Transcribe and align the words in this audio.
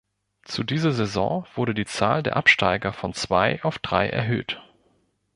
Zu 0.45 0.63
dieser 0.63 0.93
Saison 0.93 1.45
wurde 1.53 1.75
die 1.75 1.85
Zahl 1.85 2.23
der 2.23 2.35
Absteiger 2.35 2.91
von 2.91 3.13
zwei 3.13 3.63
auf 3.63 3.77
drei 3.77 4.09
erhöht. 4.09 4.59